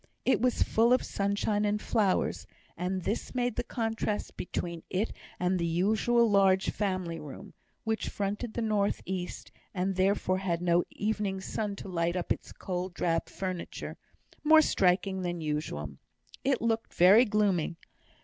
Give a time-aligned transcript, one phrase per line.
[0.25, 5.59] It was full of sunshine and flowers, and this made the contrast between it and
[5.59, 11.39] the usual large family room (which fronted the north east, and therefore had no evening
[11.39, 13.95] sun to light up its cold, drab furniture)
[14.43, 15.99] more striking than usual.
[16.43, 17.77] It looked very gloomy.